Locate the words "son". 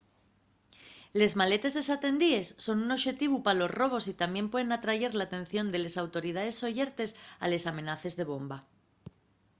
2.65-2.77